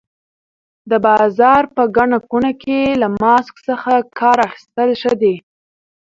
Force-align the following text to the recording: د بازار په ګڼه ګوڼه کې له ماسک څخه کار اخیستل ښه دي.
د 0.89 0.91
بازار 1.05 1.63
په 1.75 1.83
ګڼه 1.95 2.17
ګوڼه 2.29 2.51
کې 2.63 2.79
له 3.01 3.07
ماسک 3.21 3.55
څخه 3.67 3.91
کار 4.19 4.37
اخیستل 4.47 4.89
ښه 5.01 5.13
دي. 5.21 5.35